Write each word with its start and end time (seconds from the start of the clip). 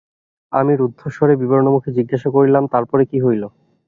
আমি 0.53 0.73
রুদ্ধস্বরে 0.75 1.33
বিবর্ণমুখে 1.41 1.89
জিজ্ঞাসা 1.97 2.29
করিলাম, 2.35 2.63
তার 2.73 2.83
পরে 2.91 3.03
কী 3.11 3.17
হইল। 3.25 3.43